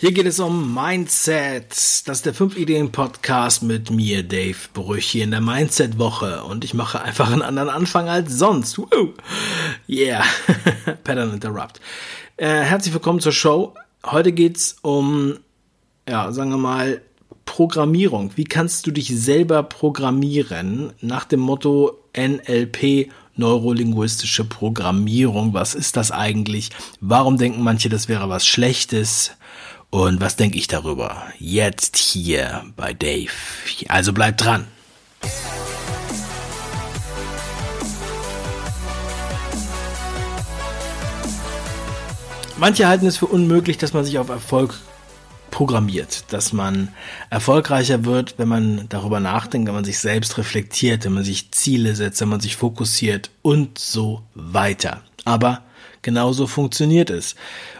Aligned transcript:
Hier 0.00 0.12
geht 0.12 0.26
es 0.26 0.38
um 0.38 0.76
Mindset. 0.76 1.72
Das 1.72 2.18
ist 2.18 2.26
der 2.26 2.32
5 2.32 2.56
Ideen 2.56 2.92
Podcast 2.92 3.64
mit 3.64 3.90
mir, 3.90 4.22
Dave 4.22 4.56
Brüch, 4.72 5.04
hier 5.06 5.24
in 5.24 5.32
der 5.32 5.40
Mindset 5.40 5.98
Woche. 5.98 6.44
Und 6.44 6.62
ich 6.62 6.72
mache 6.72 7.02
einfach 7.02 7.32
einen 7.32 7.42
anderen 7.42 7.68
Anfang 7.68 8.08
als 8.08 8.32
sonst. 8.38 8.78
Woo. 8.78 9.14
Yeah. 9.88 10.22
Pattern 11.02 11.32
Interrupt. 11.32 11.80
Äh, 12.36 12.46
herzlich 12.46 12.94
willkommen 12.94 13.18
zur 13.18 13.32
Show. 13.32 13.74
Heute 14.06 14.30
geht's 14.30 14.76
um, 14.82 15.40
ja, 16.08 16.30
sagen 16.30 16.50
wir 16.50 16.58
mal, 16.58 17.02
Programmierung. 17.44 18.30
Wie 18.36 18.44
kannst 18.44 18.86
du 18.86 18.92
dich 18.92 19.08
selber 19.08 19.64
programmieren? 19.64 20.92
Nach 21.00 21.24
dem 21.24 21.40
Motto 21.40 21.98
NLP, 22.16 23.10
neurolinguistische 23.34 24.44
Programmierung. 24.44 25.54
Was 25.54 25.74
ist 25.74 25.96
das 25.96 26.12
eigentlich? 26.12 26.70
Warum 27.00 27.36
denken 27.36 27.64
manche, 27.64 27.88
das 27.88 28.06
wäre 28.06 28.28
was 28.28 28.46
Schlechtes? 28.46 29.32
Und 29.90 30.20
was 30.20 30.36
denke 30.36 30.58
ich 30.58 30.66
darüber? 30.66 31.24
Jetzt 31.38 31.96
hier 31.96 32.64
bei 32.76 32.92
Dave. 32.92 33.30
Also 33.88 34.12
bleibt 34.12 34.44
dran. 34.44 34.66
Manche 42.58 42.88
halten 42.88 43.06
es 43.06 43.16
für 43.16 43.26
unmöglich, 43.26 43.78
dass 43.78 43.92
man 43.92 44.04
sich 44.04 44.18
auf 44.18 44.28
Erfolg 44.28 44.74
programmiert, 45.50 46.32
dass 46.32 46.52
man 46.52 46.88
erfolgreicher 47.30 48.04
wird, 48.04 48.34
wenn 48.36 48.48
man 48.48 48.88
darüber 48.88 49.20
nachdenkt, 49.20 49.68
wenn 49.68 49.74
man 49.74 49.84
sich 49.84 50.00
selbst 50.00 50.36
reflektiert, 50.38 51.04
wenn 51.04 51.14
man 51.14 51.24
sich 51.24 51.52
Ziele 51.52 51.94
setzt, 51.94 52.20
wenn 52.20 52.28
man 52.28 52.40
sich 52.40 52.56
fokussiert 52.56 53.30
und 53.42 53.78
so 53.78 54.22
weiter. 54.34 55.02
Aber 55.24 55.62
Genauso 56.08 56.46
funktioniert 56.46 57.10
es. 57.10 57.34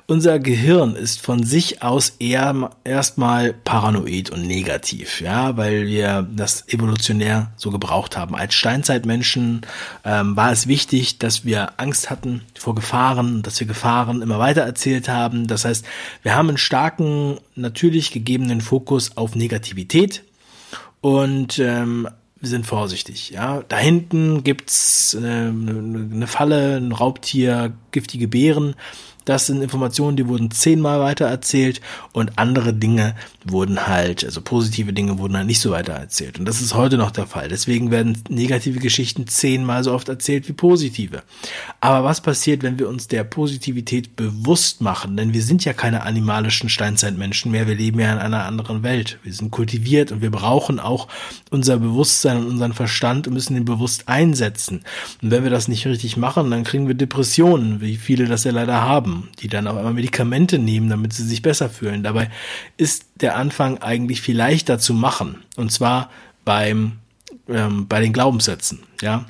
Unser 0.06 0.38
Gehirn 0.38 0.96
ist 0.96 1.22
von 1.22 1.44
sich 1.44 1.82
aus 1.82 2.12
eher 2.18 2.72
erstmal 2.84 3.54
paranoid 3.54 4.28
und 4.28 4.46
negativ, 4.46 5.22
ja, 5.22 5.56
weil 5.56 5.86
wir 5.86 6.28
das 6.30 6.68
evolutionär 6.68 7.52
so 7.56 7.70
gebraucht 7.70 8.18
haben. 8.18 8.34
Als 8.34 8.52
Steinzeitmenschen 8.52 9.62
ähm, 10.04 10.36
war 10.36 10.52
es 10.52 10.66
wichtig, 10.66 11.16
dass 11.16 11.46
wir 11.46 11.80
Angst 11.80 12.10
hatten 12.10 12.42
vor 12.54 12.74
Gefahren, 12.74 13.40
dass 13.40 13.60
wir 13.60 13.66
Gefahren 13.66 14.20
immer 14.20 14.38
weiter 14.38 14.60
erzählt 14.60 15.08
haben. 15.08 15.46
Das 15.46 15.64
heißt, 15.64 15.86
wir 16.22 16.36
haben 16.36 16.50
einen 16.50 16.58
starken, 16.58 17.38
natürlich 17.54 18.10
gegebenen 18.10 18.60
Fokus 18.60 19.16
auf 19.16 19.36
Negativität 19.36 20.22
und 21.00 21.58
ähm, 21.58 22.06
wir 22.40 22.48
sind 22.48 22.66
vorsichtig. 22.66 23.30
Ja, 23.30 23.62
da 23.68 23.78
hinten 23.78 24.44
gibt's 24.44 25.14
äh, 25.14 25.18
eine 25.18 26.26
Falle, 26.26 26.76
ein 26.76 26.92
Raubtier, 26.92 27.72
giftige 27.90 28.28
Beeren. 28.28 28.74
Das 29.28 29.44
sind 29.44 29.60
Informationen, 29.60 30.16
die 30.16 30.26
wurden 30.26 30.50
zehnmal 30.50 31.00
weiter 31.00 31.26
erzählt 31.26 31.82
und 32.12 32.38
andere 32.38 32.72
Dinge 32.72 33.14
wurden 33.44 33.86
halt, 33.86 34.24
also 34.24 34.40
positive 34.40 34.94
Dinge 34.94 35.18
wurden 35.18 35.36
halt 35.36 35.46
nicht 35.46 35.60
so 35.60 35.70
weiter 35.70 35.92
erzählt. 35.92 36.38
Und 36.38 36.46
das 36.46 36.62
ist 36.62 36.74
heute 36.74 36.96
noch 36.96 37.10
der 37.10 37.26
Fall. 37.26 37.48
Deswegen 37.48 37.90
werden 37.90 38.22
negative 38.30 38.78
Geschichten 38.78 39.26
zehnmal 39.26 39.84
so 39.84 39.92
oft 39.92 40.08
erzählt 40.08 40.48
wie 40.48 40.54
positive. 40.54 41.22
Aber 41.78 42.08
was 42.08 42.22
passiert, 42.22 42.62
wenn 42.62 42.78
wir 42.78 42.88
uns 42.88 43.08
der 43.08 43.22
Positivität 43.22 44.16
bewusst 44.16 44.80
machen? 44.80 45.18
Denn 45.18 45.34
wir 45.34 45.42
sind 45.42 45.62
ja 45.62 45.74
keine 45.74 46.04
animalischen 46.04 46.70
Steinzeitmenschen 46.70 47.52
mehr. 47.52 47.66
Wir 47.66 47.74
leben 47.74 48.00
ja 48.00 48.10
in 48.10 48.18
einer 48.18 48.46
anderen 48.46 48.82
Welt. 48.82 49.18
Wir 49.24 49.34
sind 49.34 49.50
kultiviert 49.50 50.10
und 50.10 50.22
wir 50.22 50.30
brauchen 50.30 50.80
auch 50.80 51.06
unser 51.50 51.76
Bewusstsein 51.76 52.38
und 52.38 52.46
unseren 52.46 52.72
Verstand 52.72 53.28
und 53.28 53.34
müssen 53.34 53.52
den 53.52 53.66
bewusst 53.66 54.08
einsetzen. 54.08 54.84
Und 55.20 55.30
wenn 55.32 55.42
wir 55.42 55.50
das 55.50 55.68
nicht 55.68 55.86
richtig 55.86 56.16
machen, 56.16 56.50
dann 56.50 56.64
kriegen 56.64 56.88
wir 56.88 56.94
Depressionen, 56.94 57.82
wie 57.82 57.96
viele 57.96 58.24
das 58.24 58.44
ja 58.44 58.52
leider 58.52 58.80
haben 58.80 59.17
die 59.40 59.48
dann 59.48 59.66
auf 59.66 59.76
einmal 59.76 59.94
Medikamente 59.94 60.58
nehmen, 60.58 60.88
damit 60.88 61.12
sie 61.12 61.24
sich 61.24 61.42
besser 61.42 61.68
fühlen. 61.68 62.02
Dabei 62.02 62.30
ist 62.76 63.06
der 63.16 63.36
Anfang 63.36 63.78
eigentlich 63.78 64.20
viel 64.20 64.36
leichter 64.36 64.78
zu 64.78 64.94
machen. 64.94 65.42
Und 65.56 65.72
zwar 65.72 66.10
beim, 66.44 66.98
ähm, 67.48 67.86
bei 67.88 68.00
den 68.00 68.12
Glaubenssätzen, 68.12 68.80
ja. 69.02 69.26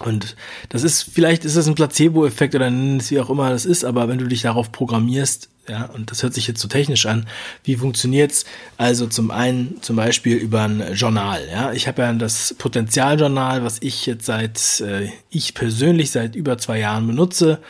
Und 0.00 0.36
das 0.68 0.82
ist, 0.82 1.02
vielleicht 1.02 1.44
ist 1.44 1.56
das 1.56 1.68
ein 1.68 1.74
Placebo-Effekt 1.74 2.54
oder 2.54 2.70
wie 2.70 3.20
auch 3.20 3.30
immer 3.30 3.50
das 3.50 3.64
ist, 3.64 3.84
aber 3.84 4.08
wenn 4.08 4.18
du 4.18 4.26
dich 4.26 4.42
darauf 4.42 4.72
programmierst, 4.72 5.48
ja, 5.68 5.84
und 5.86 6.10
das 6.10 6.24
hört 6.24 6.34
sich 6.34 6.48
jetzt 6.48 6.60
so 6.60 6.66
technisch 6.66 7.06
an, 7.06 7.26
wie 7.62 7.76
funktioniert's? 7.76 8.44
Also 8.78 9.06
zum 9.06 9.30
einen 9.30 9.80
zum 9.80 9.94
Beispiel 9.94 10.36
über 10.36 10.62
ein 10.62 10.94
Journal, 10.94 11.46
ja. 11.50 11.72
Ich 11.72 11.86
habe 11.86 12.02
ja 12.02 12.12
das 12.14 12.54
Potenzialjournal, 12.58 13.62
was 13.62 13.78
ich 13.80 14.06
jetzt 14.06 14.26
seit, 14.26 14.80
äh, 14.80 15.08
ich 15.30 15.54
persönlich 15.54 16.10
seit 16.10 16.34
über 16.34 16.58
zwei 16.58 16.80
Jahren 16.80 17.06
benutze 17.06 17.60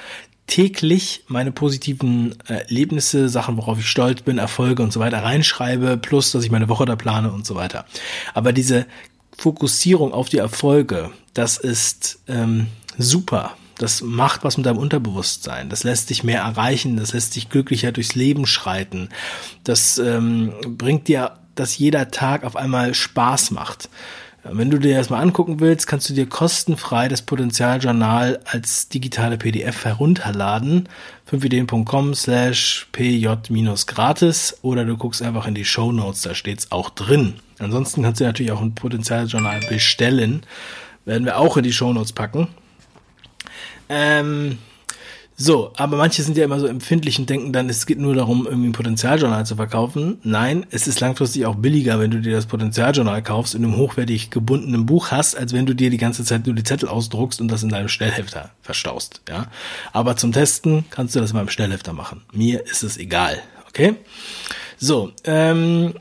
täglich 0.47 1.25
meine 1.29 1.53
positiven 1.53 2.35
äh, 2.47 2.55
Erlebnisse, 2.55 3.29
Sachen, 3.29 3.57
worauf 3.57 3.79
ich 3.79 3.89
stolz 3.89 4.23
bin, 4.23 4.39
Erfolge 4.39 4.83
und 4.83 4.93
so 4.93 5.01
weiter 5.01 5.23
reinschreibe, 5.23 5.97
plus, 5.97 6.33
dass 6.33 6.45
ich 6.45 6.51
meine 6.51 6.69
Woche 6.69 6.85
da 6.85 6.97
plane 6.97 7.33
und 7.33 7.47
so 7.47 7.55
weiter. 7.55 7.85
Aber 8.35 8.53
diese 8.53 8.87
Fokussierung 9.37 10.13
auf 10.13 10.29
die 10.29 10.39
Erfolge, 10.39 11.11
das 11.35 11.57
ist 11.57 12.21
ähm, 12.29 12.67
super. 12.99 13.57
Das 13.79 14.03
macht 14.03 14.45
was 14.45 14.57
mit 14.57 14.67
deinem 14.67 14.79
Unterbewusstsein. 14.79 15.69
Das 15.69 15.83
lässt 15.83 16.11
dich 16.11 16.23
mehr 16.23 16.43
erreichen. 16.43 16.97
Das 16.97 17.15
lässt 17.15 17.35
dich 17.35 17.49
glücklicher 17.49 17.91
durchs 17.91 18.15
Leben 18.15 18.47
schreiten. 18.47 19.09
Das 19.65 19.99
ähm, 19.99 20.53
bringt 20.77 21.09
dir, 21.09 21.39
dass 21.55 21.79
jeder 21.79 22.11
Tag 22.11 22.45
auf 22.45 22.55
einmal 22.55 22.95
Spaß 22.95 23.51
macht. 23.51 23.89
Wenn 24.45 24.71
du 24.71 24.79
dir 24.79 24.97
das 24.97 25.09
mal 25.09 25.21
angucken 25.21 25.61
willst, 25.61 25.87
kannst 25.87 26.09
du 26.11 26.15
dir 26.15 26.29
kostenfrei 26.29 27.07
das 27.07 27.23
Potenzialjournal 27.23 28.41
als 28.45 28.89
digitale 28.89 29.39
PDF 29.39 29.85
herunterladen. 29.85 30.89
5ideen.com 31.31 32.15
slash 32.15 32.89
pj-gratis 32.91 34.59
oder 34.63 34.85
du 34.85 34.97
guckst 34.97 35.23
einfach 35.23 35.47
in 35.47 35.55
die 35.55 35.65
Show 35.65 35.93
Notes, 35.93 36.23
da 36.23 36.35
steht's 36.35 36.73
auch 36.73 36.91
drin. 36.91 37.35
Ansonsten 37.61 38.03
kannst 38.03 38.21
du 38.21 38.25
natürlich 38.25 38.51
auch 38.51 38.61
ein 38.61 38.75
Potenzialjournal 38.75 39.61
bestellen. 39.69 40.43
Werden 41.05 41.25
wir 41.25 41.39
auch 41.39 41.57
in 41.57 41.63
die 41.63 41.73
Show 41.73 41.93
Notes 41.93 42.13
packen. 42.13 42.49
Ähm, 43.89 44.59
so, 45.37 45.73
aber 45.77 45.97
manche 45.97 46.23
sind 46.23 46.37
ja 46.37 46.45
immer 46.45 46.61
so 46.61 46.67
empfindlich 46.67 47.19
und 47.19 47.29
denken 47.29 47.53
dann, 47.53 47.69
es 47.69 47.87
geht 47.87 47.99
nur 47.99 48.15
darum, 48.15 48.47
irgendwie 48.47 48.69
ein 48.69 48.73
Potenzialjournal 48.73 49.47
zu 49.47 49.57
verkaufen. 49.57 50.19
Nein, 50.23 50.67
es 50.71 50.87
ist 50.87 51.01
langfristig 51.01 51.47
auch 51.47 51.57
billiger, 51.57 51.99
wenn 51.99 52.11
du 52.11 52.21
dir 52.21 52.33
das 52.33 52.47
Potenzialjournal 52.47 53.23
kaufst 53.23 53.55
und 53.55 53.65
im 53.65 53.77
hochwertig 53.77 54.31
gebundenen 54.31 54.87
Buch 54.87 55.11
hast, 55.11 55.37
als 55.37 55.53
wenn 55.53 55.67
du 55.67 55.75
dir 55.75 55.91
die 55.91 55.97
ganze 55.97 56.25
Zeit 56.25 56.47
nur 56.47 56.55
die 56.55 56.65
Zettel 56.65 56.89
ausdruckst 56.89 57.41
und 57.41 57.49
das 57.49 57.63
in 57.63 57.71
deinem 57.71 57.89
Schnellhefter 57.89 58.51
verstaust. 58.61 59.23
Ja, 59.29 59.47
aber 59.93 60.17
zum 60.17 60.33
Testen 60.33 60.85
kannst 60.91 61.17
du 61.17 61.21
das 61.21 61.33
mal 61.33 61.41
im 61.41 61.49
Schnellhefter 61.49 61.93
machen. 61.93 62.23
Mir 62.33 62.65
ist 62.67 62.83
es 62.83 62.99
egal. 62.99 63.39
Okay. 63.69 63.97
So, 64.79 65.13
ähm, 65.25 65.95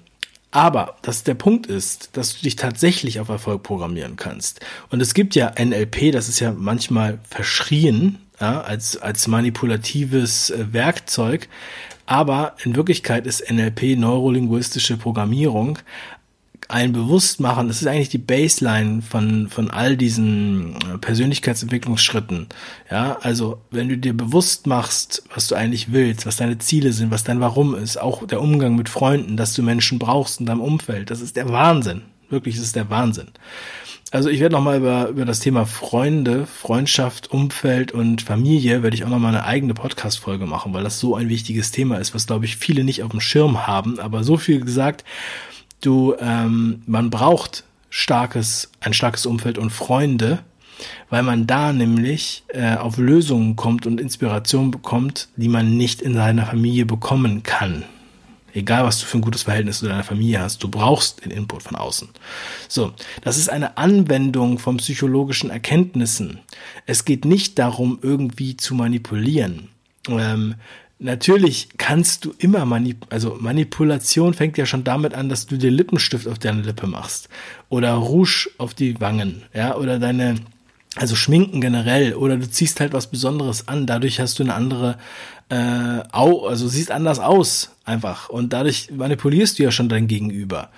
aber 0.51 0.97
dass 1.01 1.23
der 1.23 1.35
Punkt 1.35 1.67
ist, 1.67 2.09
dass 2.17 2.35
du 2.35 2.41
dich 2.43 2.57
tatsächlich 2.57 3.21
auf 3.21 3.29
Erfolg 3.29 3.63
programmieren 3.63 4.17
kannst. 4.17 4.59
Und 4.89 5.01
es 5.01 5.13
gibt 5.13 5.33
ja 5.35 5.53
NLP, 5.57 6.11
das 6.11 6.27
ist 6.27 6.41
ja 6.41 6.51
manchmal 6.51 7.19
verschrien, 7.23 8.17
ja, 8.41 8.61
als, 8.61 8.97
als 8.97 9.27
manipulatives 9.27 10.49
äh, 10.49 10.73
Werkzeug. 10.73 11.47
Aber 12.05 12.55
in 12.65 12.75
Wirklichkeit 12.75 13.25
ist 13.25 13.49
NLP, 13.49 13.97
neurolinguistische 13.97 14.97
Programmierung, 14.97 15.79
ein 16.71 16.93
Bewusstmachen, 16.93 17.67
das 17.67 17.81
ist 17.81 17.87
eigentlich 17.87 18.09
die 18.09 18.17
Baseline 18.17 19.01
von, 19.01 19.49
von 19.49 19.69
all 19.69 19.97
diesen 19.97 20.75
äh, 20.75 20.97
Persönlichkeitsentwicklungsschritten. 20.97 22.47
Ja, 22.89 23.17
also 23.21 23.59
wenn 23.71 23.89
du 23.89 23.97
dir 23.97 24.13
bewusst 24.15 24.67
machst, 24.67 25.23
was 25.33 25.47
du 25.47 25.55
eigentlich 25.55 25.91
willst, 25.91 26.25
was 26.25 26.37
deine 26.37 26.57
Ziele 26.59 26.93
sind, 26.93 27.11
was 27.11 27.23
dein 27.23 27.41
Warum 27.41 27.75
ist, 27.75 27.99
auch 27.99 28.25
der 28.25 28.41
Umgang 28.41 28.75
mit 28.75 28.89
Freunden, 28.89 29.37
dass 29.37 29.53
du 29.53 29.63
Menschen 29.63 29.99
brauchst 29.99 30.39
in 30.39 30.45
deinem 30.45 30.61
Umfeld, 30.61 31.11
das 31.11 31.21
ist 31.21 31.35
der 31.35 31.49
Wahnsinn. 31.49 32.03
Wirklich, 32.31 32.55
das 32.55 32.65
ist 32.65 32.75
der 32.75 32.89
Wahnsinn. 32.89 33.27
Also 34.11 34.29
ich 34.29 34.39
werde 34.41 34.55
nochmal 34.55 34.77
über, 34.77 35.07
über 35.07 35.25
das 35.25 35.39
Thema 35.39 35.65
Freunde, 35.65 36.45
Freundschaft, 36.45 37.31
Umfeld 37.31 37.91
und 37.93 38.21
Familie, 38.21 38.83
werde 38.83 38.95
ich 38.95 39.05
auch 39.05 39.09
nochmal 39.09 39.33
eine 39.33 39.45
eigene 39.45 39.73
Podcast-Folge 39.73 40.45
machen, 40.45 40.73
weil 40.73 40.83
das 40.83 40.99
so 40.99 41.15
ein 41.15 41.29
wichtiges 41.29 41.71
Thema 41.71 41.97
ist, 41.97 42.13
was, 42.13 42.27
glaube 42.27 42.43
ich, 42.45 42.57
viele 42.57 42.83
nicht 42.83 43.03
auf 43.03 43.11
dem 43.11 43.21
Schirm 43.21 43.67
haben. 43.67 43.99
Aber 43.99 44.25
so 44.25 44.35
viel 44.35 44.59
gesagt, 44.59 45.05
du, 45.79 46.15
ähm, 46.19 46.81
man 46.87 47.09
braucht 47.09 47.63
starkes, 47.89 48.71
ein 48.81 48.93
starkes 48.93 49.25
Umfeld 49.25 49.57
und 49.57 49.69
Freunde, 49.69 50.39
weil 51.09 51.23
man 51.23 51.47
da 51.47 51.71
nämlich 51.71 52.43
äh, 52.49 52.75
auf 52.75 52.97
Lösungen 52.97 53.55
kommt 53.55 53.85
und 53.85 54.01
Inspiration 54.01 54.71
bekommt, 54.71 55.29
die 55.37 55.49
man 55.49 55.77
nicht 55.77 56.01
in 56.01 56.15
seiner 56.15 56.47
Familie 56.47 56.85
bekommen 56.85 57.43
kann. 57.43 57.83
Egal, 58.53 58.83
was 58.83 58.99
du 58.99 59.05
für 59.05 59.17
ein 59.17 59.21
gutes 59.21 59.43
Verhältnis 59.43 59.79
zu 59.79 59.87
deiner 59.87 60.03
Familie 60.03 60.41
hast, 60.41 60.61
du 60.63 60.67
brauchst 60.67 61.23
den 61.23 61.31
Input 61.31 61.63
von 61.63 61.75
außen. 61.75 62.09
So, 62.67 62.93
das 63.21 63.37
ist 63.37 63.49
eine 63.49 63.77
Anwendung 63.77 64.59
von 64.59 64.77
psychologischen 64.77 65.49
Erkenntnissen. 65.49 66.39
Es 66.85 67.05
geht 67.05 67.25
nicht 67.25 67.59
darum, 67.59 67.99
irgendwie 68.01 68.57
zu 68.57 68.75
manipulieren. 68.75 69.69
Ähm, 70.09 70.55
natürlich 70.99 71.69
kannst 71.77 72.25
du 72.25 72.33
immer 72.37 72.65
manip 72.65 73.05
also 73.09 73.37
Manipulation 73.39 74.33
fängt 74.33 74.57
ja 74.57 74.65
schon 74.65 74.83
damit 74.83 75.13
an, 75.13 75.29
dass 75.29 75.45
du 75.45 75.57
dir 75.57 75.71
Lippenstift 75.71 76.27
auf 76.27 76.39
deine 76.39 76.61
Lippe 76.61 76.87
machst 76.87 77.29
oder 77.69 77.93
Rouge 77.93 78.49
auf 78.57 78.73
die 78.73 78.99
Wangen, 78.99 79.43
ja, 79.53 79.75
oder 79.75 79.99
deine 79.99 80.35
Also 80.97 81.15
Schminken 81.15 81.61
generell 81.61 82.15
oder 82.15 82.35
du 82.35 82.49
ziehst 82.49 82.81
halt 82.81 82.91
was 82.91 83.07
Besonderes 83.07 83.69
an, 83.69 83.87
dadurch 83.87 84.19
hast 84.19 84.39
du 84.39 84.43
eine 84.43 84.53
andere, 84.53 84.97
äh, 85.47 86.03
au, 86.11 86.45
also 86.45 86.67
siehst 86.67 86.91
anders 86.91 87.19
aus 87.19 87.71
einfach 87.85 88.27
und 88.27 88.51
dadurch 88.51 88.91
manipulierst 88.91 89.57
du 89.57 89.63
ja 89.63 89.71
schon 89.71 89.87
dein 89.87 90.07
Gegenüber. 90.07 90.69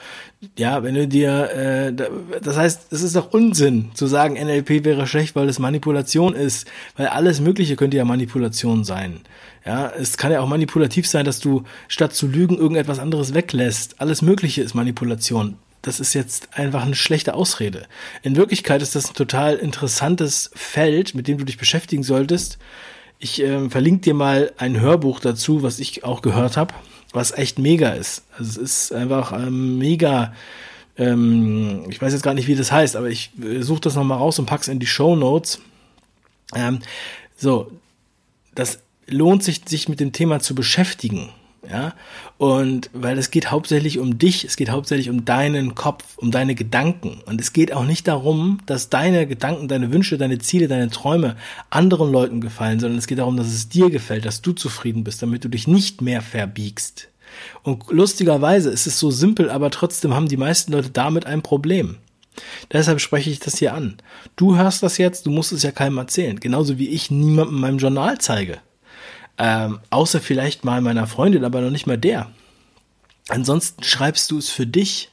Ja, 0.55 0.83
wenn 0.83 0.93
du 0.93 1.07
dir, 1.07 1.49
äh, 1.51 1.93
das 2.41 2.57
heißt, 2.57 2.93
es 2.93 3.01
ist 3.01 3.15
doch 3.15 3.33
Unsinn 3.33 3.89
zu 3.95 4.05
sagen, 4.05 4.35
NLP 4.35 4.85
wäre 4.85 5.07
schlecht, 5.07 5.35
weil 5.35 5.49
es 5.49 5.57
Manipulation 5.57 6.35
ist, 6.35 6.67
weil 6.95 7.07
alles 7.07 7.39
Mögliche 7.39 7.75
könnte 7.75 7.97
ja 7.97 8.05
Manipulation 8.05 8.83
sein. 8.83 9.21
Ja, 9.65 9.89
es 9.97 10.17
kann 10.17 10.31
ja 10.31 10.41
auch 10.41 10.47
manipulativ 10.47 11.07
sein, 11.07 11.25
dass 11.25 11.39
du 11.39 11.63
statt 11.87 12.13
zu 12.13 12.27
lügen 12.27 12.57
irgendetwas 12.57 12.99
anderes 12.99 13.33
weglässt. 13.33 13.99
Alles 13.99 14.21
Mögliche 14.21 14.61
ist 14.61 14.75
Manipulation 14.75 15.57
das 15.83 15.99
ist 15.99 16.13
jetzt 16.13 16.57
einfach 16.57 16.83
eine 16.83 16.95
schlechte 16.95 17.35
Ausrede. 17.35 17.85
In 18.23 18.37
Wirklichkeit 18.37 18.81
ist 18.81 18.95
das 18.95 19.09
ein 19.09 19.15
total 19.15 19.57
interessantes 19.57 20.49
Feld, 20.55 21.13
mit 21.13 21.27
dem 21.27 21.37
du 21.37 21.43
dich 21.43 21.57
beschäftigen 21.57 22.03
solltest. 22.03 22.57
Ich 23.19 23.41
äh, 23.43 23.69
verlinke 23.69 24.01
dir 24.01 24.13
mal 24.13 24.53
ein 24.57 24.79
Hörbuch 24.79 25.19
dazu, 25.19 25.61
was 25.61 25.79
ich 25.79 26.05
auch 26.05 26.21
gehört 26.21 26.55
habe, 26.55 26.73
was 27.11 27.31
echt 27.31 27.59
mega 27.59 27.89
ist. 27.89 28.23
Also 28.37 28.61
es 28.61 28.89
ist 28.89 28.93
einfach 28.93 29.33
ähm, 29.33 29.77
mega. 29.77 30.33
Ähm, 30.97 31.85
ich 31.89 32.01
weiß 32.01 32.13
jetzt 32.13 32.23
gar 32.23 32.33
nicht, 32.33 32.47
wie 32.47 32.55
das 32.55 32.71
heißt, 32.71 32.95
aber 32.95 33.09
ich 33.09 33.31
äh, 33.43 33.61
suche 33.61 33.81
das 33.81 33.95
nochmal 33.95 34.19
raus 34.19 34.39
und 34.39 34.45
pack's 34.45 34.69
in 34.69 34.79
die 34.79 34.87
Show 34.87 35.17
Notes. 35.17 35.59
Ähm, 36.55 36.79
so, 37.35 37.71
das 38.55 38.79
lohnt 39.05 39.43
sich, 39.43 39.63
sich 39.65 39.89
mit 39.89 39.99
dem 39.99 40.13
Thema 40.13 40.39
zu 40.39 40.55
beschäftigen 40.55 41.29
ja. 41.69 41.93
Und 42.37 42.89
weil 42.93 43.17
es 43.17 43.31
geht 43.31 43.51
hauptsächlich 43.51 43.99
um 43.99 44.17
dich, 44.17 44.43
es 44.43 44.55
geht 44.55 44.69
hauptsächlich 44.69 45.09
um 45.09 45.25
deinen 45.25 45.75
Kopf, 45.75 46.03
um 46.17 46.31
deine 46.31 46.55
Gedanken. 46.55 47.21
Und 47.25 47.39
es 47.39 47.53
geht 47.53 47.73
auch 47.73 47.85
nicht 47.85 48.07
darum, 48.07 48.59
dass 48.65 48.89
deine 48.89 49.27
Gedanken, 49.27 49.67
deine 49.67 49.91
Wünsche, 49.91 50.17
deine 50.17 50.39
Ziele, 50.39 50.67
deine 50.67 50.89
Träume 50.89 51.35
anderen 51.69 52.11
Leuten 52.11 52.41
gefallen, 52.41 52.79
sondern 52.79 52.99
es 52.99 53.07
geht 53.07 53.19
darum, 53.19 53.37
dass 53.37 53.47
es 53.47 53.69
dir 53.69 53.89
gefällt, 53.89 54.25
dass 54.25 54.41
du 54.41 54.53
zufrieden 54.53 55.03
bist, 55.03 55.21
damit 55.21 55.43
du 55.43 55.49
dich 55.49 55.67
nicht 55.67 56.01
mehr 56.01 56.21
verbiegst. 56.21 57.09
Und 57.63 57.83
lustigerweise 57.89 58.69
ist 58.69 58.87
es 58.87 58.99
so 58.99 59.09
simpel, 59.09 59.49
aber 59.49 59.71
trotzdem 59.71 60.13
haben 60.13 60.27
die 60.27 60.37
meisten 60.37 60.71
Leute 60.71 60.89
damit 60.89 61.25
ein 61.25 61.41
Problem. 61.41 61.97
Deshalb 62.71 62.99
spreche 62.99 63.29
ich 63.29 63.39
das 63.39 63.57
hier 63.57 63.73
an. 63.73 63.95
Du 64.35 64.55
hörst 64.55 64.83
das 64.83 64.97
jetzt, 64.97 65.25
du 65.25 65.31
musst 65.31 65.51
es 65.51 65.63
ja 65.63 65.71
keinem 65.71 65.97
erzählen. 65.97 66.39
Genauso 66.39 66.77
wie 66.79 66.89
ich 66.89 67.11
niemandem 67.11 67.55
in 67.55 67.61
meinem 67.61 67.77
Journal 67.77 68.17
zeige. 68.17 68.59
Ähm, 69.37 69.79
außer 69.89 70.21
vielleicht 70.21 70.63
mal 70.63 70.81
meiner 70.81 71.07
Freundin, 71.07 71.43
aber 71.43 71.61
noch 71.61 71.71
nicht 71.71 71.87
mal 71.87 71.97
der. 71.97 72.29
Ansonsten 73.29 73.83
schreibst 73.83 74.29
du 74.31 74.37
es 74.37 74.49
für 74.49 74.67
dich 74.67 75.11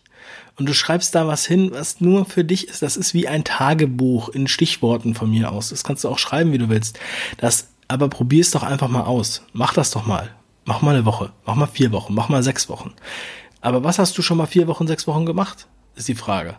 und 0.57 0.69
du 0.69 0.75
schreibst 0.75 1.15
da 1.15 1.27
was 1.27 1.47
hin, 1.47 1.71
was 1.73 2.01
nur 2.01 2.27
für 2.27 2.45
dich 2.45 2.69
ist. 2.69 2.83
Das 2.83 2.97
ist 2.97 3.15
wie 3.15 3.29
ein 3.29 3.45
Tagebuch 3.45 4.29
in 4.29 4.47
Stichworten 4.47 5.15
von 5.15 5.31
mir 5.31 5.53
aus. 5.53 5.71
Das 5.71 5.85
kannst 5.85 6.05
du 6.05 6.09
auch 6.09 6.19
schreiben, 6.19 6.53
wie 6.53 6.59
du 6.59 6.69
willst. 6.69 6.99
Das, 7.39 7.69
aber 7.89 8.09
probier 8.09 8.43
es 8.43 8.51
doch 8.51 8.63
einfach 8.63 8.89
mal 8.89 9.05
aus. 9.05 9.43
Mach 9.53 9.73
das 9.73 9.91
doch 9.91 10.05
mal. 10.05 10.31
Mach 10.65 10.83
mal 10.83 10.95
eine 10.95 11.07
Woche. 11.07 11.33
Mach 11.47 11.55
mal 11.55 11.67
vier 11.67 11.93
Wochen. 11.93 12.15
Mach 12.15 12.29
mal 12.29 12.43
sechs 12.43 12.69
Wochen. 12.69 12.93
Aber 13.61 13.85
was 13.85 13.99
hast 13.99 14.19
du 14.19 14.23
schon 14.23 14.37
mal 14.37 14.47
vier 14.47 14.67
Wochen, 14.67 14.87
sechs 14.87 15.07
Wochen 15.07 15.25
gemacht? 15.25 15.67
Ist 15.95 16.09
die 16.09 16.15
Frage. 16.15 16.57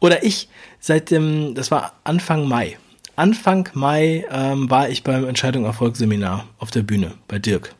Oder 0.00 0.24
ich, 0.24 0.48
seit 0.80 1.10
dem, 1.10 1.54
das 1.54 1.70
war 1.70 1.94
Anfang 2.04 2.46
Mai. 2.46 2.78
Anfang 3.18 3.68
Mai 3.74 4.24
ähm, 4.30 4.70
war 4.70 4.88
ich 4.88 5.02
beim 5.02 5.26
Entscheidung 5.26 5.64
Erfolg 5.64 5.96
Seminar 5.96 6.44
auf 6.58 6.70
der 6.70 6.82
Bühne 6.82 7.14
bei 7.26 7.40
Dirk. 7.40 7.74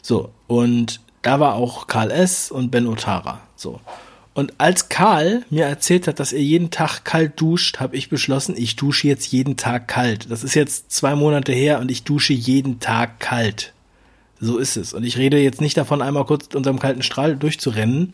So, 0.00 0.30
und 0.46 1.00
da 1.20 1.38
war 1.40 1.56
auch 1.56 1.86
Karl 1.86 2.10
S. 2.10 2.50
und 2.50 2.70
Ben 2.70 2.86
Otara. 2.86 3.42
So. 3.54 3.80
Und 4.32 4.54
als 4.56 4.88
Karl 4.88 5.44
mir 5.50 5.66
erzählt 5.66 6.08
hat, 6.08 6.20
dass 6.20 6.32
er 6.32 6.40
jeden 6.40 6.70
Tag 6.70 7.04
kalt 7.04 7.38
duscht, 7.38 7.80
habe 7.80 7.96
ich 7.96 8.08
beschlossen, 8.08 8.54
ich 8.56 8.76
dusche 8.76 9.08
jetzt 9.08 9.30
jeden 9.30 9.58
Tag 9.58 9.88
kalt. 9.88 10.30
Das 10.30 10.42
ist 10.42 10.54
jetzt 10.54 10.90
zwei 10.90 11.16
Monate 11.16 11.52
her 11.52 11.78
und 11.78 11.90
ich 11.90 12.04
dusche 12.04 12.32
jeden 12.32 12.80
Tag 12.80 13.20
kalt. 13.20 13.74
So 14.40 14.56
ist 14.56 14.78
es. 14.78 14.94
Und 14.94 15.04
ich 15.04 15.18
rede 15.18 15.38
jetzt 15.38 15.60
nicht 15.60 15.76
davon, 15.76 16.00
einmal 16.00 16.24
kurz 16.24 16.46
unserem 16.54 16.78
kalten 16.78 17.02
Strahl 17.02 17.36
durchzurennen, 17.36 18.12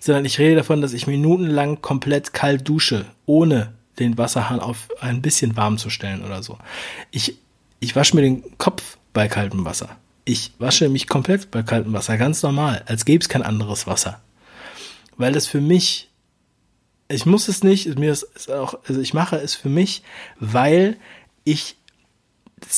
sondern 0.00 0.24
ich 0.24 0.38
rede 0.38 0.56
davon, 0.56 0.80
dass 0.80 0.94
ich 0.94 1.06
minutenlang 1.06 1.82
komplett 1.82 2.32
kalt 2.32 2.66
dusche, 2.66 3.04
ohne 3.26 3.74
den 3.98 4.18
Wasserhahn 4.18 4.60
auf 4.60 4.88
ein 5.00 5.22
bisschen 5.22 5.56
warm 5.56 5.78
zu 5.78 5.90
stellen 5.90 6.24
oder 6.24 6.42
so. 6.42 6.58
Ich, 7.10 7.36
ich 7.80 7.96
wasche 7.96 8.16
mir 8.16 8.22
den 8.22 8.58
Kopf 8.58 8.98
bei 9.12 9.28
kaltem 9.28 9.64
Wasser. 9.64 9.96
Ich 10.24 10.52
wasche 10.58 10.88
mich 10.88 11.06
komplett 11.06 11.50
bei 11.50 11.62
kaltem 11.62 11.92
Wasser, 11.92 12.18
ganz 12.18 12.42
normal, 12.42 12.82
als 12.86 13.04
gäbe 13.04 13.22
es 13.22 13.28
kein 13.28 13.42
anderes 13.42 13.86
Wasser. 13.86 14.20
Weil 15.16 15.32
das 15.32 15.46
für 15.46 15.60
mich, 15.60 16.10
ich 17.08 17.26
muss 17.26 17.48
es 17.48 17.64
nicht, 17.64 17.98
mir 17.98 18.12
ist 18.12 18.50
auch, 18.50 18.78
also 18.86 19.00
ich 19.00 19.14
mache 19.14 19.36
es 19.36 19.54
für 19.54 19.70
mich, 19.70 20.02
weil 20.38 20.96
ich 21.44 21.77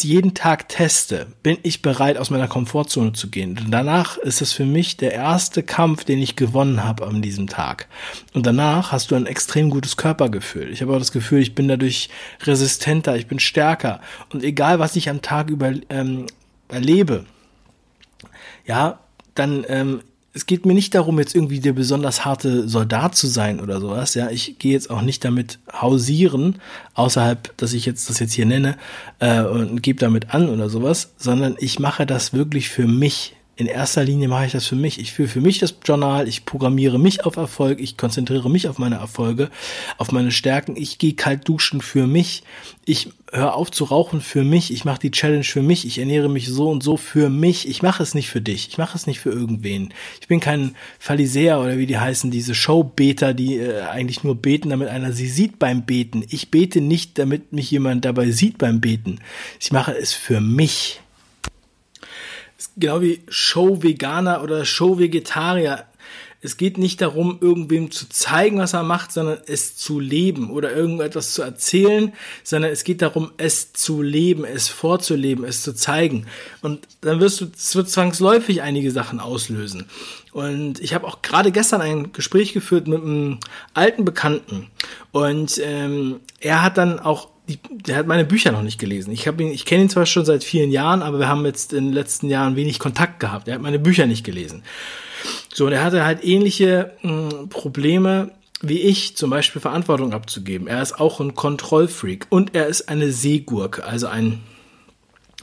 jeden 0.03 0.35
Tag 0.35 0.69
teste, 0.69 1.29
bin 1.43 1.59
ich 1.63 1.83
bereit, 1.83 2.17
aus 2.17 2.31
meiner 2.31 2.49
Komfortzone 2.49 3.13
zu 3.13 3.31
gehen. 3.31 3.59
Und 3.59 3.71
danach 3.71 4.19
ist 4.19 4.43
es 4.43 4.53
für 4.53 4.65
mich 4.65 4.97
der 4.97 5.13
erste 5.13 5.63
Kampf, 5.63 6.05
den 6.05 6.19
ich 6.19 6.37
gewonnen 6.37 6.85
habe 6.85 7.07
an 7.07 7.23
diesem 7.23 7.49
Tag. 7.49 7.89
Und 8.33 8.47
danach 8.47 8.93
hast 8.93 9.11
du 9.11 9.15
ein 9.15 9.27
extrem 9.27 9.71
gutes 9.71 9.97
Körpergefühl. 9.97 10.71
Ich 10.71 10.83
habe 10.83 10.95
auch 10.95 10.99
das 10.99 11.13
Gefühl, 11.13 11.41
ich 11.41 11.55
bin 11.55 11.69
dadurch 11.69 12.11
resistenter, 12.43 13.17
ich 13.17 13.27
bin 13.27 13.39
stärker. 13.39 14.01
Und 14.31 14.45
egal, 14.45 14.79
was 14.79 14.97
ich 14.97 15.09
am 15.09 15.23
Tag 15.23 15.51
über 15.51 15.73
ähm, 15.89 16.27
erlebe, 16.69 17.25
ja, 18.67 19.01
dann 19.35 19.65
ähm, 19.69 20.03
es 20.33 20.47
geht 20.47 20.65
mir 20.65 20.75
nicht 20.75 20.95
darum, 20.95 21.19
jetzt 21.19 21.35
irgendwie 21.35 21.59
der 21.59 21.73
besonders 21.73 22.25
harte 22.25 22.69
Soldat 22.69 23.17
zu 23.17 23.27
sein 23.27 23.61
oder 23.61 23.81
sowas. 23.81 24.15
Ja, 24.15 24.31
ich 24.31 24.59
gehe 24.59 24.73
jetzt 24.73 24.91
auch 24.91 25.03
nicht 25.03 25.25
damit 25.25 25.59
hausieren, 25.73 26.57
außerhalb, 26.95 27.57
dass 27.57 27.73
ich 27.73 27.85
jetzt 27.85 28.09
das 28.09 28.21
jetzt 28.21 28.35
hier 28.35 28.47
nenne 28.47 28.77
äh, 29.19 29.43
und 29.43 29.83
gebe 29.83 29.99
damit 29.99 30.33
an 30.33 30.49
oder 30.49 30.69
sowas, 30.69 31.15
sondern 31.17 31.57
ich 31.59 31.81
mache 31.81 32.07
das 32.07 32.33
wirklich 32.33 32.69
für 32.69 32.87
mich 32.87 33.35
in 33.61 33.67
erster 33.67 34.03
Linie 34.03 34.27
mache 34.27 34.47
ich 34.47 34.53
das 34.53 34.67
für 34.67 34.75
mich. 34.75 34.99
Ich 34.99 35.13
führe 35.13 35.29
für 35.29 35.43
mich 35.43 35.59
das 35.59 35.75
Journal, 35.85 36.27
ich 36.27 36.47
programmiere 36.47 36.99
mich 36.99 37.27
auf 37.27 37.37
Erfolg, 37.37 37.79
ich 37.79 37.99
konzentriere 37.99 38.49
mich 38.49 38.69
auf 38.69 38.79
meine 38.79 38.95
Erfolge, 38.95 39.51
auf 39.99 40.13
meine 40.13 40.33
Stärken. 40.33 40.77
Ich 40.77 40.97
gehe 40.97 41.13
kalt 41.13 41.47
duschen 41.47 41.83
für 41.83 42.07
mich. 42.07 42.43
Ich 42.87 43.11
höre 43.31 43.55
auf 43.55 43.71
zu 43.71 43.85
rauchen 43.85 44.23
für 44.23 44.45
mich. 44.45 44.73
Ich 44.73 44.87
mache 44.87 45.01
die 45.01 45.11
Challenge 45.11 45.45
für 45.45 45.61
mich. 45.61 45.87
Ich 45.87 45.99
ernähre 45.99 46.31
mich 46.31 46.49
so 46.49 46.71
und 46.71 46.83
so 46.83 46.97
für 46.97 47.29
mich. 47.29 47.69
Ich 47.69 47.83
mache 47.83 48.03
es 48.03 48.15
nicht 48.15 48.31
für 48.31 48.41
dich. 48.41 48.69
Ich 48.69 48.79
mache 48.79 48.97
es 48.97 49.07
nicht 49.07 49.21
für 49.21 49.31
irgendwen. 49.31 49.93
Ich 50.23 50.27
bin 50.27 50.41
kein 50.41 50.75
Pharisäer 50.99 51.61
oder 51.61 51.77
wie 51.77 51.87
die 51.87 51.99
heißen, 51.99 52.31
diese 52.31 52.55
Showbeter, 52.55 53.35
die 53.35 53.59
äh, 53.59 53.83
eigentlich 53.83 54.25
nur 54.25 54.37
beten, 54.37 54.71
damit 54.71 54.89
einer 54.89 55.13
sie 55.13 55.29
sieht 55.29 55.59
beim 55.59 55.83
Beten. 55.83 56.25
Ich 56.31 56.51
bete 56.51 56.81
nicht, 56.81 57.19
damit 57.19 57.53
mich 57.53 57.71
jemand 57.71 58.07
dabei 58.07 58.31
sieht 58.31 58.57
beim 58.57 58.81
Beten. 58.81 59.19
Ich 59.61 59.71
mache 59.71 59.95
es 59.95 60.15
für 60.15 60.41
mich 60.41 61.03
genau 62.77 63.01
wie 63.01 63.23
Show-Veganer 63.29 64.43
oder 64.43 64.65
Show-Vegetarier. 64.65 65.87
Es 66.43 66.57
geht 66.57 66.79
nicht 66.79 67.03
darum, 67.03 67.37
irgendwem 67.43 67.91
zu 67.91 68.09
zeigen, 68.09 68.59
was 68.59 68.73
er 68.73 68.83
macht, 68.83 69.13
sondern 69.13 69.39
es 69.47 69.77
zu 69.77 70.01
leben 70.01 70.51
oder 70.51 70.75
irgendetwas 70.75 71.35
zu 71.35 71.43
erzählen, 71.43 72.15
sondern 72.45 72.71
es 72.71 72.85
geht 72.85 73.03
darum, 73.03 73.31
es 73.37 73.75
zu 73.75 74.01
leben, 74.01 74.47
es 74.47 74.69
vorzuleben, 74.69 75.45
es 75.45 75.63
zu 75.63 75.75
zeigen. 75.75 76.27
Und 76.63 76.89
dann 77.03 77.21
wirst 77.21 77.43
du, 77.43 77.51
es 77.55 77.77
wird 77.77 77.91
zwangsläufig 77.91 78.63
einige 78.63 78.91
Sachen 78.91 79.21
auslösen. 79.21 79.87
Und 80.33 80.81
ich 80.81 80.95
habe 80.95 81.07
auch 81.07 81.21
gerade 81.21 81.53
gestern 81.53 81.83
ein 81.83 82.13
Gespräch 82.13 82.55
geführt 82.55 82.89
mit 82.89 83.03
einem 83.03 83.39
alten 83.75 84.07
Bekannten. 84.07 84.69
Und 85.13 85.61
ähm, 85.63 86.21
er 86.41 86.63
hat 86.63 86.79
dann 86.79 87.01
auch 87.01 87.29
der 87.59 87.97
hat 87.97 88.07
meine 88.07 88.25
Bücher 88.25 88.53
noch 88.53 88.63
nicht 88.63 88.79
gelesen. 88.79 89.13
Ich 89.13 89.27
ich 89.27 89.65
kenne 89.65 89.83
ihn 89.83 89.89
zwar 89.89 90.07
schon 90.07 90.25
seit 90.25 90.45
vielen 90.45 90.71
Jahren, 90.71 91.03
aber 91.03 91.19
wir 91.19 91.29
haben 91.29 91.45
jetzt 91.45 91.73
in 91.73 91.87
den 91.87 91.93
letzten 91.93 92.29
Jahren 92.29 92.57
wenig 92.57 92.79
Kontakt 92.79 93.21
gehabt. 93.21 93.49
Er 93.49 93.55
hat 93.55 93.63
meine 93.63 93.79
Bücher 93.79 94.07
nicht 94.07 94.25
gelesen. 94.25 94.63
So, 95.53 95.67
und 95.67 95.73
er 95.73 95.85
hatte 95.85 96.05
halt 96.05 96.25
ähnliche 96.25 96.93
mh, 97.03 97.31
hm, 97.31 97.49
Probleme 97.49 98.31
wie 98.63 98.81
ich, 98.81 99.17
zum 99.17 99.31
Beispiel 99.31 99.61
Verantwortung 99.61 100.13
abzugeben. 100.13 100.67
Er 100.67 100.83
ist 100.83 101.01
auch 101.01 101.21
ein 101.21 101.35
Kontrollfreak 101.35 102.27
und 102.29 102.55
er 102.55 102.67
ist 102.67 102.89
eine 102.89 103.11
Seegurke, 103.11 103.85
also 103.85 104.07
ein 104.07 104.41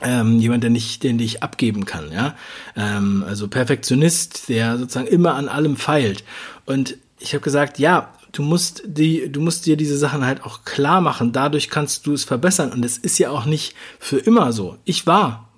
ähm, 0.01 0.39
jemand, 0.39 0.61
der 0.63 0.69
nicht, 0.69 1.01
den 1.01 1.17
ich 1.17 1.41
abgeben 1.41 1.85
kann, 1.85 2.11
ja. 2.11 2.35
Ähm, 2.75 3.23
also 3.27 3.47
Perfektionist, 3.47 4.47
der 4.47 4.77
sozusagen 4.77 5.07
immer 5.07 5.33
an 5.33 5.49
allem 5.49 5.75
feilt. 5.75 6.23
Und 6.67 6.97
ich 7.19 7.33
habe 7.33 7.41
gesagt, 7.41 7.79
ja, 7.79 8.13
du 8.37 8.43
musst 8.43 8.83
die, 8.85 9.31
du 9.31 9.41
musst 9.41 9.65
dir 9.65 9.77
diese 9.77 9.97
Sachen 9.97 10.23
halt 10.23 10.43
auch 10.43 10.63
klar 10.63 11.01
machen. 11.01 11.31
Dadurch 11.31 11.71
kannst 11.71 12.05
du 12.05 12.13
es 12.13 12.23
verbessern. 12.23 12.71
Und 12.71 12.85
es 12.85 12.99
ist 12.99 13.17
ja 13.17 13.31
auch 13.31 13.45
nicht 13.45 13.73
für 13.99 14.17
immer 14.17 14.53
so. 14.53 14.77
Ich 14.85 15.07
war 15.07 15.49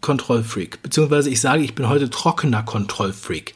Kontrollfreak, 0.00 0.82
beziehungsweise 0.82 1.30
ich 1.30 1.40
sage, 1.40 1.62
ich 1.62 1.76
bin 1.76 1.88
heute 1.88 2.10
trockener 2.10 2.64
Kontrollfreak. 2.64 3.54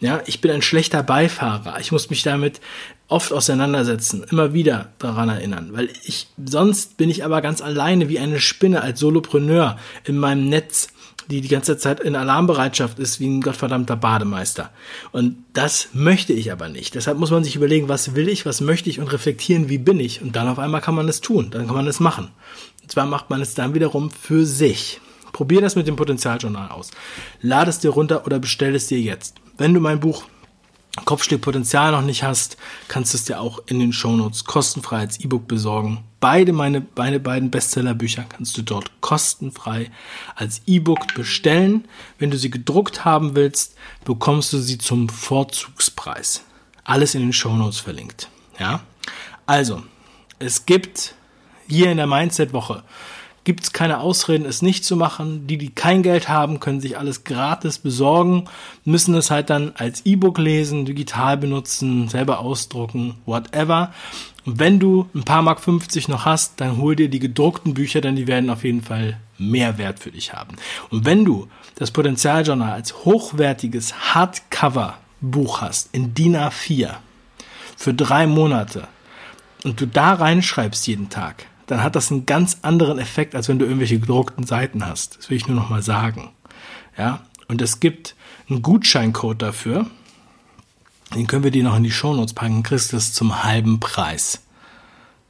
Ja, 0.00 0.20
ich 0.26 0.40
bin 0.40 0.50
ein 0.50 0.62
schlechter 0.62 1.04
Beifahrer. 1.04 1.78
Ich 1.78 1.92
muss 1.92 2.10
mich 2.10 2.24
damit 2.24 2.60
oft 3.06 3.32
auseinandersetzen, 3.32 4.24
immer 4.28 4.52
wieder 4.52 4.92
daran 4.98 5.28
erinnern, 5.28 5.70
weil 5.72 5.88
ich 6.04 6.26
sonst 6.44 6.98
bin 6.98 7.08
ich 7.08 7.24
aber 7.24 7.40
ganz 7.40 7.62
alleine 7.62 8.08
wie 8.08 8.18
eine 8.18 8.38
Spinne 8.40 8.82
als 8.82 9.00
Solopreneur 9.00 9.78
in 10.04 10.18
meinem 10.18 10.48
Netz 10.48 10.88
die 11.30 11.40
die 11.40 11.48
ganze 11.48 11.76
Zeit 11.76 12.00
in 12.00 12.16
Alarmbereitschaft 12.16 12.98
ist, 12.98 13.20
wie 13.20 13.28
ein 13.28 13.40
gottverdammter 13.40 13.96
Bademeister. 13.96 14.70
Und 15.12 15.36
das 15.52 15.88
möchte 15.92 16.32
ich 16.32 16.50
aber 16.52 16.68
nicht. 16.68 16.94
Deshalb 16.94 17.18
muss 17.18 17.30
man 17.30 17.44
sich 17.44 17.56
überlegen, 17.56 17.88
was 17.88 18.14
will 18.14 18.28
ich, 18.28 18.46
was 18.46 18.60
möchte 18.60 18.88
ich 18.90 18.98
und 18.98 19.12
reflektieren, 19.12 19.68
wie 19.68 19.78
bin 19.78 20.00
ich. 20.00 20.22
Und 20.22 20.36
dann 20.36 20.48
auf 20.48 20.58
einmal 20.58 20.80
kann 20.80 20.94
man 20.94 21.08
es 21.08 21.20
tun, 21.20 21.50
dann 21.50 21.66
kann 21.66 21.76
man 21.76 21.86
es 21.86 22.00
machen. 22.00 22.30
Und 22.82 22.90
zwar 22.90 23.06
macht 23.06 23.30
man 23.30 23.42
es 23.42 23.54
dann 23.54 23.74
wiederum 23.74 24.10
für 24.10 24.46
sich. 24.46 25.00
Probier 25.32 25.60
das 25.60 25.76
mit 25.76 25.86
dem 25.86 25.96
Potenzialjournal 25.96 26.70
aus. 26.70 26.90
Lade 27.42 27.70
es 27.70 27.78
dir 27.78 27.90
runter 27.90 28.24
oder 28.24 28.38
bestell 28.38 28.74
es 28.74 28.86
dir 28.86 29.00
jetzt. 29.00 29.36
Wenn 29.58 29.74
du 29.74 29.80
mein 29.80 30.00
Buch 30.00 30.24
Kopfstück 31.04 31.42
Potenzial 31.42 31.92
noch 31.92 32.02
nicht 32.02 32.22
hast, 32.22 32.56
kannst 32.88 33.12
du 33.12 33.18
es 33.18 33.24
dir 33.24 33.40
auch 33.40 33.60
in 33.66 33.78
den 33.78 33.92
Shownotes 33.92 34.44
kostenfrei 34.44 34.98
als 34.98 35.20
E-Book 35.20 35.46
besorgen. 35.46 36.04
Beide 36.20 36.52
meine, 36.52 36.84
meine 36.96 37.20
beiden 37.20 37.50
Bestsellerbücher 37.50 38.24
kannst 38.28 38.58
du 38.58 38.62
dort 38.62 38.90
kostenfrei 39.00 39.90
als 40.34 40.62
E-Book 40.66 41.14
bestellen. 41.14 41.86
Wenn 42.18 42.30
du 42.30 42.36
sie 42.36 42.50
gedruckt 42.50 43.04
haben 43.04 43.36
willst, 43.36 43.76
bekommst 44.04 44.52
du 44.52 44.58
sie 44.58 44.78
zum 44.78 45.08
Vorzugspreis. 45.08 46.42
Alles 46.82 47.14
in 47.14 47.20
den 47.20 47.32
Shownotes 47.32 47.78
verlinkt. 47.78 48.28
Ja? 48.58 48.80
Also, 49.46 49.82
es 50.40 50.66
gibt 50.66 51.14
hier 51.68 51.92
in 51.92 51.98
der 51.98 52.06
Mindset-Woche 52.06 52.82
gibt 53.48 53.62
es 53.62 53.72
keine 53.72 54.00
Ausreden, 54.00 54.44
es 54.44 54.60
nicht 54.60 54.84
zu 54.84 54.94
machen. 54.94 55.46
Die, 55.46 55.56
die 55.56 55.70
kein 55.70 56.02
Geld 56.02 56.28
haben, 56.28 56.60
können 56.60 56.82
sich 56.82 56.98
alles 56.98 57.24
gratis 57.24 57.78
besorgen, 57.78 58.44
müssen 58.84 59.14
es 59.14 59.30
halt 59.30 59.48
dann 59.48 59.72
als 59.74 60.04
E-Book 60.04 60.36
lesen, 60.36 60.84
digital 60.84 61.38
benutzen, 61.38 62.08
selber 62.08 62.40
ausdrucken, 62.40 63.14
whatever. 63.24 63.94
Und 64.44 64.58
wenn 64.58 64.78
du 64.78 65.08
ein 65.14 65.22
paar 65.22 65.40
Mark 65.40 65.60
50 65.60 66.08
noch 66.08 66.26
hast, 66.26 66.60
dann 66.60 66.76
hol 66.76 66.94
dir 66.94 67.08
die 67.08 67.20
gedruckten 67.20 67.72
Bücher, 67.72 68.02
denn 68.02 68.16
die 68.16 68.26
werden 68.26 68.50
auf 68.50 68.64
jeden 68.64 68.82
Fall 68.82 69.18
mehr 69.38 69.78
Wert 69.78 69.98
für 69.98 70.10
dich 70.10 70.34
haben. 70.34 70.56
Und 70.90 71.06
wenn 71.06 71.24
du 71.24 71.48
das 71.76 71.90
Potenzialjournal 71.90 72.72
als 72.72 73.06
hochwertiges 73.06 74.14
Hardcover-Buch 74.14 75.62
hast, 75.62 75.94
in 75.94 76.12
DIN 76.12 76.36
A4, 76.36 76.96
für 77.78 77.94
drei 77.94 78.26
Monate, 78.26 78.88
und 79.64 79.80
du 79.80 79.86
da 79.86 80.12
reinschreibst 80.12 80.86
jeden 80.86 81.08
Tag, 81.08 81.46
dann 81.68 81.82
hat 81.82 81.94
das 81.94 82.10
einen 82.10 82.26
ganz 82.26 82.58
anderen 82.62 82.98
Effekt, 82.98 83.34
als 83.34 83.48
wenn 83.48 83.58
du 83.58 83.66
irgendwelche 83.66 84.00
gedruckten 84.00 84.46
Seiten 84.46 84.84
hast. 84.86 85.18
Das 85.18 85.30
will 85.30 85.36
ich 85.36 85.46
nur 85.46 85.56
noch 85.56 85.68
mal 85.68 85.82
sagen. 85.82 86.30
Ja, 86.96 87.20
und 87.46 87.62
es 87.62 87.78
gibt 87.78 88.16
einen 88.48 88.62
Gutscheincode 88.62 89.40
dafür. 89.40 89.86
Den 91.14 91.26
können 91.26 91.44
wir 91.44 91.50
dir 91.50 91.62
noch 91.62 91.76
in 91.76 91.84
die 91.84 91.90
Shownotes 91.90 92.32
packen. 92.32 92.62
Kriegst 92.62 92.92
das 92.94 93.12
zum 93.12 93.44
halben 93.44 93.80
Preis. 93.80 94.40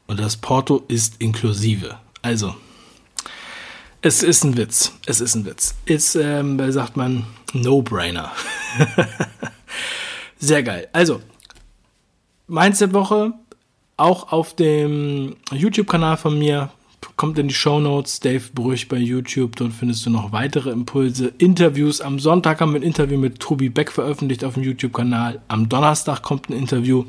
Und 0.06 0.20
das 0.20 0.36
Porto 0.36 0.84
ist 0.86 1.20
inklusive. 1.20 1.98
Also, 2.22 2.54
es 4.00 4.22
ist 4.22 4.44
ein 4.44 4.56
Witz. 4.56 4.92
Es 5.06 5.20
ist 5.20 5.34
ein 5.34 5.44
Witz. 5.44 5.74
Ist, 5.86 6.14
ähm, 6.14 6.70
sagt 6.70 6.96
man, 6.96 7.26
No-Brainer. 7.52 8.30
Sehr 10.38 10.62
geil. 10.62 10.88
Also, 10.92 11.20
Mindset-Woche 12.46 13.34
auch 13.98 14.32
auf 14.32 14.54
dem 14.54 15.36
YouTube-Kanal 15.52 16.16
von 16.16 16.38
mir 16.38 16.70
kommt 17.16 17.38
in 17.38 17.48
die 17.48 17.54
Show 17.54 17.80
Notes 17.80 18.20
Dave 18.20 18.44
Brüch 18.54 18.88
bei 18.88 18.96
YouTube. 18.96 19.56
Dort 19.56 19.72
findest 19.72 20.06
du 20.06 20.10
noch 20.10 20.32
weitere 20.32 20.70
Impulse, 20.70 21.32
Interviews. 21.38 22.00
Am 22.00 22.18
Sonntag 22.18 22.60
haben 22.60 22.72
wir 22.72 22.80
ein 22.80 22.84
Interview 22.84 23.18
mit 23.18 23.40
Tobi 23.40 23.68
Beck 23.68 23.90
veröffentlicht 23.90 24.44
auf 24.44 24.54
dem 24.54 24.62
YouTube-Kanal. 24.62 25.42
Am 25.48 25.68
Donnerstag 25.68 26.22
kommt 26.22 26.48
ein 26.48 26.54
Interview 26.54 27.04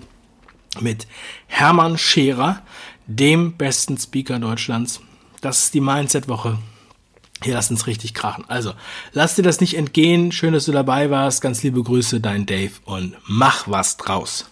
mit 0.80 1.08
Hermann 1.48 1.98
Scherer, 1.98 2.62
dem 3.08 3.54
besten 3.54 3.98
Speaker 3.98 4.40
Deutschlands. 4.40 5.00
Das 5.42 5.64
ist 5.64 5.74
die 5.74 5.82
Mindset-Woche. 5.82 6.58
Hier 7.44 7.54
lass 7.54 7.72
uns 7.72 7.88
richtig 7.88 8.14
krachen. 8.14 8.44
Also, 8.48 8.74
lass 9.14 9.36
dir 9.36 9.44
das 9.44 9.62
nicht 9.62 9.78
entgehen. 9.78 10.32
Schön, 10.32 10.54
dass 10.54 10.66
du 10.66 10.72
dabei 10.72 11.10
warst. 11.10 11.42
Ganz 11.42 11.64
liebe 11.64 11.82
Grüße, 11.82 12.20
dein 12.20 12.46
Dave 12.46 12.74
und 12.86 13.16
mach 13.28 13.68
was 13.68 13.96
draus. 13.98 14.50